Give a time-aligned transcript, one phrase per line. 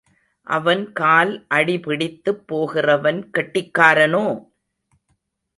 [0.47, 4.25] அவன் கால் அடிபிடித்துப் போகிறவன் கெட்டிக்காரனோ?